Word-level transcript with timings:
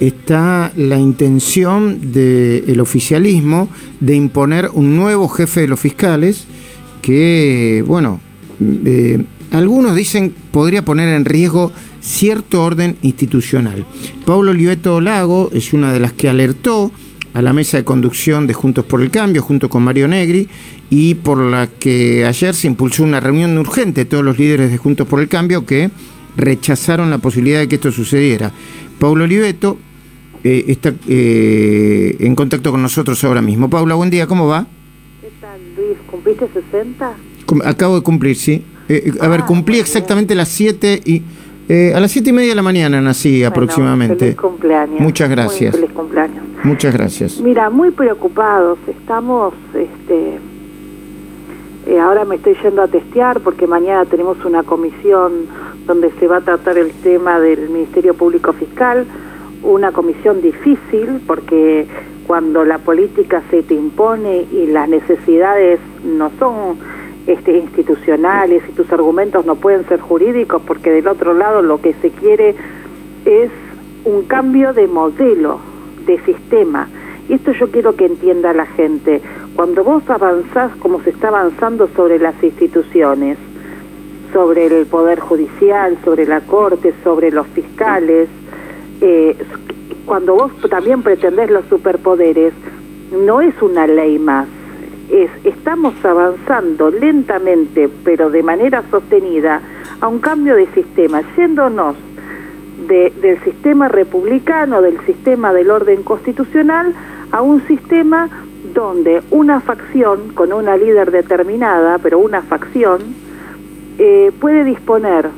está 0.00 0.72
la 0.76 0.98
intención 0.98 2.12
del 2.12 2.80
oficialismo 2.80 3.68
de 4.00 4.16
imponer 4.16 4.70
un 4.72 4.96
nuevo 4.96 5.28
jefe 5.28 5.60
de 5.60 5.68
los 5.68 5.78
fiscales 5.78 6.46
que, 7.02 7.84
bueno, 7.86 8.20
eh, 8.84 9.22
algunos 9.52 9.94
dicen 9.94 10.34
podría 10.50 10.84
poner 10.84 11.14
en 11.14 11.24
riesgo 11.24 11.70
cierto 12.00 12.64
orden 12.64 12.96
institucional. 13.02 13.84
Pablo 14.24 14.52
Oliveto 14.52 15.00
Lago 15.00 15.50
es 15.52 15.72
una 15.72 15.92
de 15.92 16.00
las 16.00 16.12
que 16.14 16.28
alertó 16.28 16.90
a 17.34 17.42
la 17.42 17.52
mesa 17.52 17.76
de 17.76 17.84
conducción 17.84 18.46
de 18.46 18.54
Juntos 18.54 18.84
por 18.84 19.02
el 19.02 19.10
Cambio, 19.10 19.42
junto 19.42 19.68
con 19.68 19.82
Mario 19.82 20.08
Negri, 20.08 20.48
y 20.88 21.14
por 21.14 21.38
la 21.38 21.68
que 21.68 22.24
ayer 22.24 22.54
se 22.54 22.66
impulsó 22.66 23.04
una 23.04 23.20
reunión 23.20 23.56
urgente 23.58 24.02
de 24.02 24.04
todos 24.06 24.24
los 24.24 24.38
líderes 24.38 24.70
de 24.70 24.78
Juntos 24.78 25.06
por 25.06 25.20
el 25.20 25.28
Cambio 25.28 25.64
que 25.64 25.90
rechazaron 26.36 27.10
la 27.10 27.18
posibilidad 27.18 27.60
de 27.60 27.68
que 27.68 27.76
esto 27.76 27.92
sucediera. 27.92 28.52
Pablo 28.98 29.24
Oliveto 29.24 29.78
eh, 30.42 30.64
está 30.68 30.92
eh, 31.06 32.16
en 32.18 32.34
contacto 32.34 32.70
con 32.70 32.80
nosotros 32.80 33.22
ahora 33.24 33.42
mismo. 33.42 33.68
Paula, 33.68 33.94
buen 33.94 34.08
día, 34.08 34.26
¿cómo 34.26 34.46
va? 34.46 34.66
¿Qué 35.20 35.30
tal, 35.40 35.60
Luis? 35.76 35.98
¿Cumpliste 36.10 36.48
60? 36.48 37.14
acabo 37.64 37.96
de 37.96 38.02
cumplir, 38.02 38.36
sí. 38.36 38.64
Eh, 38.88 39.12
a 39.20 39.28
ver, 39.28 39.40
ah, 39.42 39.46
cumplí 39.46 39.78
exactamente 39.78 40.34
las 40.34 40.48
7 40.48 41.00
y... 41.04 41.22
a 41.94 42.00
las 42.00 42.10
siete 42.10 42.30
y 42.30 42.32
media 42.32 42.50
de 42.50 42.54
la 42.54 42.62
mañana 42.62 43.00
nací 43.00 43.44
aproximadamente. 43.44 44.18
Feliz 44.18 44.36
cumpleaños. 44.36 45.00
Muchas 45.00 45.28
gracias. 45.28 45.74
feliz 45.74 45.90
cumpleaños. 45.92 46.44
Muchas 46.64 46.94
gracias. 46.94 47.40
Mira, 47.40 47.70
muy 47.70 47.90
preocupados. 47.90 48.78
Estamos, 48.88 49.52
este, 49.74 50.38
ahora 51.98 52.24
me 52.24 52.36
estoy 52.36 52.56
yendo 52.62 52.82
a 52.82 52.88
testear 52.88 53.40
porque 53.40 53.66
mañana 53.66 54.04
tenemos 54.04 54.44
una 54.44 54.62
comisión 54.62 55.46
donde 55.86 56.10
se 56.18 56.26
va 56.26 56.38
a 56.38 56.40
tratar 56.40 56.78
el 56.78 56.92
tema 56.92 57.38
del 57.40 57.68
Ministerio 57.68 58.14
Público 58.14 58.52
Fiscal 58.52 59.06
una 59.62 59.92
comisión 59.92 60.40
difícil 60.40 61.20
porque 61.26 61.86
cuando 62.26 62.64
la 62.64 62.78
política 62.78 63.42
se 63.50 63.62
te 63.62 63.74
impone 63.74 64.46
y 64.52 64.66
las 64.66 64.88
necesidades 64.88 65.80
no 66.04 66.30
son 66.38 66.78
este, 67.26 67.58
institucionales 67.58 68.62
y 68.68 68.72
tus 68.72 68.90
argumentos 68.92 69.44
no 69.44 69.56
pueden 69.56 69.86
ser 69.88 70.00
jurídicos 70.00 70.62
porque 70.66 70.90
del 70.90 71.08
otro 71.08 71.34
lado 71.34 71.62
lo 71.62 71.80
que 71.80 71.92
se 71.94 72.10
quiere 72.10 72.54
es 73.24 73.50
un 74.04 74.22
cambio 74.22 74.72
de 74.72 74.86
modelo, 74.86 75.60
de 76.06 76.18
sistema. 76.24 76.88
Y 77.28 77.34
esto 77.34 77.52
yo 77.52 77.70
quiero 77.70 77.94
que 77.94 78.06
entienda 78.06 78.52
la 78.52 78.66
gente. 78.66 79.20
Cuando 79.54 79.84
vos 79.84 80.02
avanzás 80.08 80.74
como 80.76 81.02
se 81.02 81.10
está 81.10 81.28
avanzando 81.28 81.88
sobre 81.94 82.18
las 82.18 82.42
instituciones, 82.42 83.36
sobre 84.32 84.66
el 84.66 84.86
Poder 84.86 85.20
Judicial, 85.20 85.98
sobre 86.04 86.26
la 86.26 86.40
Corte, 86.40 86.94
sobre 87.04 87.30
los 87.30 87.46
fiscales, 87.48 88.28
eh, 89.00 89.36
cuando 90.04 90.34
vos 90.34 90.52
también 90.68 91.02
pretendés 91.02 91.50
los 91.50 91.64
superpoderes, 91.66 92.52
no 93.12 93.40
es 93.40 93.54
una 93.62 93.86
ley 93.86 94.18
más, 94.18 94.46
es 95.10 95.30
estamos 95.44 95.94
avanzando 96.04 96.90
lentamente, 96.90 97.88
pero 98.04 98.30
de 98.30 98.42
manera 98.42 98.82
sostenida, 98.90 99.60
a 100.00 100.08
un 100.08 100.18
cambio 100.18 100.56
de 100.56 100.66
sistema, 100.68 101.22
yéndonos 101.36 101.96
del 102.88 103.40
sistema 103.44 103.88
republicano, 103.88 104.80
del 104.82 104.98
sistema 105.04 105.52
del 105.52 105.70
orden 105.70 106.02
constitucional, 106.02 106.94
a 107.30 107.42
un 107.42 107.64
sistema 107.66 108.28
donde 108.74 109.22
una 109.30 109.60
facción, 109.60 110.32
con 110.34 110.52
una 110.52 110.76
líder 110.76 111.10
determinada, 111.10 111.98
pero 111.98 112.18
una 112.18 112.42
facción, 112.42 113.00
eh, 113.98 114.32
puede 114.40 114.64
disponer 114.64 115.28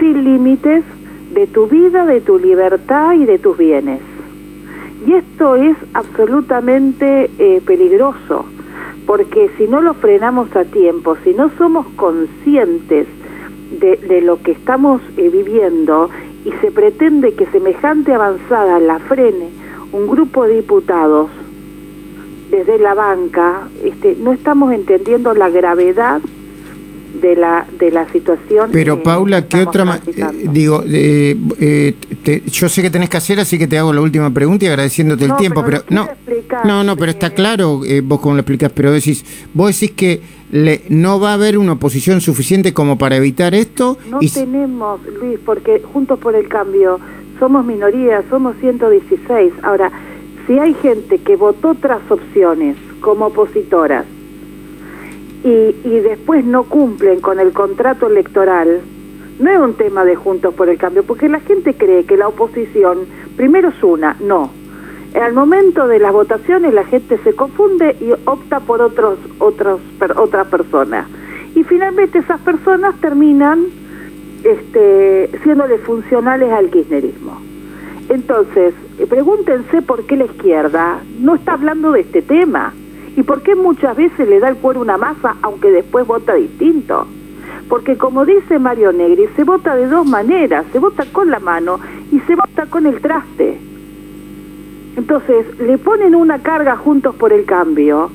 sin 0.00 0.24
límites 0.24 0.84
de 1.32 1.46
tu 1.46 1.66
vida, 1.66 2.06
de 2.06 2.20
tu 2.20 2.38
libertad 2.38 3.14
y 3.14 3.24
de 3.24 3.38
tus 3.38 3.56
bienes. 3.56 4.00
Y 5.06 5.14
esto 5.14 5.56
es 5.56 5.76
absolutamente 5.94 7.30
eh, 7.38 7.60
peligroso, 7.66 8.44
porque 9.06 9.50
si 9.56 9.66
no 9.66 9.80
lo 9.80 9.94
frenamos 9.94 10.54
a 10.54 10.64
tiempo, 10.64 11.16
si 11.24 11.34
no 11.34 11.50
somos 11.58 11.86
conscientes 11.96 13.06
de, 13.80 14.20
lo 14.20 14.40
que 14.42 14.52
estamos 14.52 15.00
eh, 15.16 15.28
viviendo 15.28 16.10
y 16.44 16.52
se 16.60 16.70
pretende 16.70 17.34
que 17.34 17.46
semejante 17.46 18.12
avanzada 18.12 18.78
la 18.78 18.98
frene 18.98 19.48
un 19.92 20.06
grupo 20.06 20.46
de 20.46 20.56
diputados 20.56 21.30
desde 22.50 22.78
la 22.78 22.94
banca, 22.94 23.68
este, 23.82 24.16
no 24.20 24.32
estamos 24.32 24.72
entendiendo 24.72 25.34
la 25.34 25.48
gravedad 25.48 26.20
de 27.20 27.36
la 27.36 27.66
de 27.78 27.90
la 27.90 28.10
situación. 28.10 28.70
Pero 28.72 29.02
Paula, 29.02 29.46
¿qué 29.46 29.62
otra 29.62 30.00
eh, 30.06 30.48
digo? 30.50 30.82
Eh, 30.86 31.94
yo 32.46 32.68
sé 32.68 32.82
que 32.82 32.90
tenés 32.90 33.10
que 33.10 33.16
hacer, 33.16 33.40
así 33.40 33.58
que 33.58 33.66
te 33.66 33.78
hago 33.78 33.92
la 33.92 34.00
última 34.00 34.30
pregunta 34.32 34.64
y 34.64 34.68
agradeciéndote 34.68 35.24
el 35.24 35.36
tiempo. 35.36 35.62
Pero, 35.64 35.82
no, 35.90 36.08
no, 36.64 36.84
no, 36.84 36.96
pero 36.96 37.10
está 37.10 37.30
claro 37.30 37.80
eh, 37.84 38.00
vos 38.02 38.20
cómo 38.20 38.34
lo 38.34 38.40
explicás. 38.40 38.72
Pero 38.74 38.92
decís, 38.92 39.24
vos 39.52 39.78
decís 39.78 39.94
que 39.96 40.20
le, 40.50 40.82
no 40.88 41.20
va 41.20 41.30
a 41.30 41.34
haber 41.34 41.58
una 41.58 41.72
oposición 41.72 42.20
suficiente 42.20 42.72
como 42.72 42.98
para 42.98 43.16
evitar 43.16 43.54
esto. 43.54 43.98
No 44.10 44.18
tenemos, 44.20 45.00
Luis, 45.20 45.38
porque 45.44 45.82
Juntos 45.92 46.18
por 46.18 46.34
el 46.34 46.48
Cambio 46.48 46.98
somos 47.38 47.64
minoría, 47.64 48.22
somos 48.30 48.56
116. 48.60 49.52
Ahora, 49.62 49.90
si 50.46 50.58
hay 50.58 50.74
gente 50.74 51.18
que 51.18 51.36
votó 51.36 51.70
otras 51.70 52.00
opciones 52.10 52.76
como 53.00 53.26
opositoras 53.26 54.06
y, 55.44 55.74
y 55.84 56.00
después 56.00 56.44
no 56.44 56.64
cumplen 56.64 57.20
con 57.20 57.40
el 57.40 57.52
contrato 57.52 58.06
electoral, 58.06 58.80
no 59.38 59.50
es 59.50 59.58
un 59.58 59.74
tema 59.74 60.04
de 60.04 60.14
Juntos 60.14 60.54
por 60.54 60.68
el 60.68 60.78
Cambio, 60.78 61.02
porque 61.02 61.28
la 61.28 61.40
gente 61.40 61.74
cree 61.74 62.04
que 62.04 62.16
la 62.16 62.28
oposición, 62.28 63.00
primero 63.36 63.70
es 63.70 63.82
una, 63.82 64.16
no. 64.20 64.50
Al 65.20 65.34
momento 65.34 65.88
de 65.88 65.98
las 65.98 66.12
votaciones 66.12 66.72
la 66.72 66.84
gente 66.84 67.18
se 67.18 67.34
confunde 67.34 67.96
y 68.00 68.12
opta 68.24 68.60
por 68.60 68.80
otros, 68.80 69.18
otros, 69.38 69.80
otra 70.16 70.44
persona. 70.44 71.06
Y 71.54 71.64
finalmente 71.64 72.18
esas 72.18 72.40
personas 72.40 72.98
terminan 73.00 73.66
este, 74.42 75.30
siéndole 75.42 75.78
funcionales 75.78 76.50
al 76.50 76.70
kirchnerismo. 76.70 77.40
Entonces, 78.08 78.74
pregúntense 79.08 79.82
por 79.82 80.04
qué 80.06 80.16
la 80.16 80.24
izquierda 80.24 81.00
no 81.20 81.34
está 81.34 81.54
hablando 81.54 81.92
de 81.92 82.00
este 82.00 82.22
tema. 82.22 82.72
¿Y 83.16 83.22
por 83.22 83.42
qué 83.42 83.54
muchas 83.54 83.96
veces 83.96 84.28
le 84.28 84.40
da 84.40 84.48
el 84.48 84.56
cuero 84.56 84.80
una 84.80 84.96
masa 84.96 85.36
aunque 85.42 85.70
después 85.70 86.06
vota 86.06 86.34
distinto? 86.34 87.06
Porque 87.68 87.96
como 87.96 88.24
dice 88.24 88.58
Mario 88.58 88.92
Negri, 88.92 89.28
se 89.36 89.44
vota 89.44 89.74
de 89.74 89.86
dos 89.86 90.06
maneras, 90.06 90.64
se 90.72 90.78
vota 90.78 91.04
con 91.12 91.30
la 91.30 91.38
mano 91.38 91.78
y 92.10 92.20
se 92.20 92.34
vota 92.34 92.66
con 92.66 92.86
el 92.86 93.00
traste. 93.00 93.58
Entonces, 94.96 95.46
le 95.58 95.78
ponen 95.78 96.14
una 96.14 96.40
carga 96.40 96.76
juntos 96.76 97.14
por 97.14 97.32
el 97.32 97.44
cambio 97.44 98.10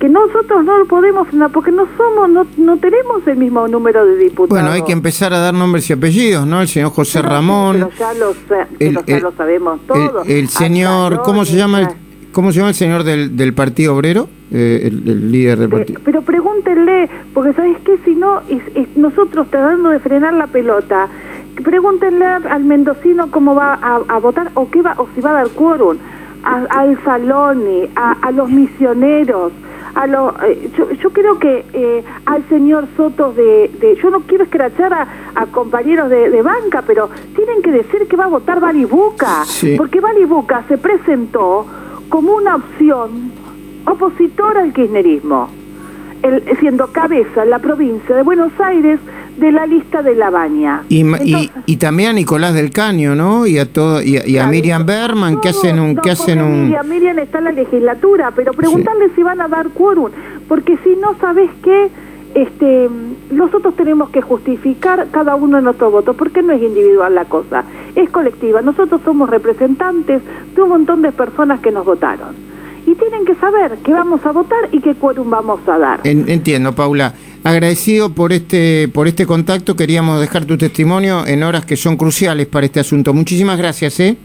que 0.00 0.08
nosotros 0.08 0.64
no 0.64 0.78
lo 0.78 0.86
podemos 0.86 1.28
porque 1.52 1.70
no 1.70 1.86
somos, 1.96 2.28
no, 2.30 2.46
no 2.56 2.78
tenemos 2.78 3.24
el 3.26 3.36
mismo 3.36 3.68
número 3.68 4.06
de 4.06 4.16
diputados. 4.16 4.48
Bueno, 4.48 4.72
hay 4.72 4.82
que 4.82 4.92
empezar 4.92 5.34
a 5.34 5.38
dar 5.38 5.52
nombres 5.52 5.88
y 5.90 5.92
apellidos, 5.92 6.46
¿no? 6.46 6.62
El 6.62 6.68
señor 6.68 6.90
José 6.90 7.20
Ramón. 7.20 7.76
Pero 7.76 7.90
ya 7.98 8.14
lo, 8.14 8.34
ya 9.06 9.20
lo 9.20 9.32
sabemos 9.32 9.78
todos. 9.86 10.26
El, 10.26 10.48
señor, 10.48 11.20
¿cómo 11.22 11.44
se 11.44 11.56
llama 11.56 11.80
el, 11.82 11.88
¿Cómo 12.32 12.52
se 12.52 12.58
llama 12.58 12.68
el 12.70 12.74
señor 12.74 13.04
del, 13.04 13.36
del 13.36 13.52
Partido 13.54 13.94
Obrero? 13.94 14.28
Eh, 14.52 14.82
el, 14.84 15.30
líder 15.30 15.58
del 15.58 15.68
partido. 15.68 16.00
Pero, 16.04 16.22
pregúntenle, 16.22 17.08
porque 17.34 17.52
¿sabes 17.52 17.76
qué? 17.84 17.98
Si 18.04 18.14
no, 18.14 18.40
nosotros 18.96 19.48
tratando 19.50 19.90
de 19.90 19.98
frenar 20.00 20.34
la 20.34 20.46
pelota, 20.46 21.08
pregúntenle 21.62 22.24
al 22.24 22.64
mendocino 22.64 23.30
cómo 23.30 23.54
va 23.54 23.74
a, 23.74 24.18
votar 24.18 24.50
o 24.54 24.70
qué 24.70 24.82
va 24.82 24.94
o 24.98 25.08
si 25.14 25.20
va 25.20 25.30
a 25.30 25.34
dar 25.34 25.48
quórum, 25.50 25.98
al 26.42 27.02
Saloni, 27.04 27.88
a, 27.94 28.12
a 28.22 28.30
los 28.30 28.48
misioneros, 28.48 29.52
a 29.94 30.06
lo, 30.06 30.34
eh, 30.44 30.70
yo, 30.76 31.10
creo 31.10 31.38
que 31.38 31.64
eh, 31.72 32.04
al 32.26 32.48
señor 32.48 32.86
Soto 32.96 33.32
de, 33.32 33.70
de, 33.80 33.98
yo 34.02 34.10
no 34.10 34.20
quiero 34.20 34.44
escrachar 34.44 34.92
a, 34.92 35.08
a 35.34 35.46
compañeros 35.46 36.08
de, 36.10 36.30
de, 36.30 36.42
banca, 36.42 36.82
pero 36.86 37.10
tienen 37.34 37.60
que 37.62 37.72
decir 37.72 38.06
que 38.08 38.16
va 38.16 38.24
a 38.24 38.28
votar 38.28 38.60
Balibuca, 38.60 39.42
porque 39.76 40.00
Balibuca 40.00 40.64
se 40.68 40.78
presentó 40.78 41.66
como 42.10 42.34
una 42.34 42.56
opción 42.56 43.32
opositora 43.86 44.60
al 44.62 44.74
kirchnerismo, 44.74 45.48
el, 46.22 46.42
siendo 46.58 46.88
cabeza 46.88 47.44
en 47.44 47.50
la 47.50 47.58
provincia 47.60 48.14
de 48.14 48.22
Buenos 48.22 48.52
Aires 48.60 49.00
de 49.38 49.52
la 49.52 49.64
lista 49.64 50.02
de 50.02 50.14
La 50.14 50.28
Baña. 50.28 50.82
Y, 50.90 51.02
y, 51.64 51.76
también 51.76 52.10
a 52.10 52.12
Nicolás 52.12 52.52
del 52.52 52.70
Caño, 52.70 53.14
¿no? 53.14 53.46
Y 53.46 53.58
a 53.58 53.72
todo 53.72 54.02
y, 54.02 54.36
a, 54.36 54.46
Miriam 54.48 54.84
Berman, 54.84 55.40
que 55.40 55.48
hacen 55.48 55.80
un... 55.80 55.96
que 55.96 56.10
hacen 56.10 56.42
un... 56.42 56.64
Miriam, 56.64 56.88
Miriam 56.88 57.18
está 57.20 57.38
en 57.38 57.44
la 57.44 57.52
legislatura, 57.52 58.32
pero 58.36 58.52
preguntarle 58.52 59.08
si 59.14 59.22
van 59.22 59.40
a 59.40 59.48
dar 59.48 59.70
quórum, 59.70 60.10
porque 60.46 60.76
si 60.84 60.96
no, 60.96 61.14
¿sabes 61.20 61.48
qué? 61.62 61.90
Este, 62.34 62.90
nosotros 63.30 63.74
tenemos 63.76 64.10
que 64.10 64.20
justificar 64.20 65.08
cada 65.10 65.34
uno 65.34 65.56
de 65.56 65.62
nuestros 65.62 65.92
votos, 65.92 66.16
porque 66.16 66.42
no 66.42 66.52
es 66.52 66.62
individual 66.62 67.14
la 67.14 67.24
cosa, 67.24 67.64
es 67.94 68.10
colectiva. 68.10 68.62
Nosotros 68.62 69.00
somos 69.04 69.30
representantes 69.30 70.22
de 70.54 70.62
un 70.62 70.68
montón 70.68 71.02
de 71.02 71.12
personas 71.12 71.60
que 71.60 71.70
nos 71.70 71.84
votaron. 71.84 72.34
Y 72.86 72.94
tienen 72.94 73.24
que 73.24 73.34
saber 73.36 73.78
que 73.78 73.92
vamos 73.92 74.24
a 74.24 74.32
votar 74.32 74.68
y 74.72 74.80
qué 74.80 74.94
quórum 74.94 75.30
vamos 75.30 75.60
a 75.66 75.78
dar. 75.78 76.00
entiendo, 76.04 76.74
Paula. 76.74 77.14
Agradecido 77.42 78.12
por 78.12 78.32
este, 78.32 78.88
por 78.88 79.08
este 79.08 79.24
contacto. 79.24 79.74
Queríamos 79.74 80.20
dejar 80.20 80.44
tu 80.44 80.58
testimonio 80.58 81.26
en 81.26 81.42
horas 81.42 81.64
que 81.64 81.76
son 81.76 81.96
cruciales 81.96 82.46
para 82.46 82.66
este 82.66 82.80
asunto. 82.80 83.14
Muchísimas 83.14 83.56
gracias. 83.56 83.98
¿eh? 84.00 84.16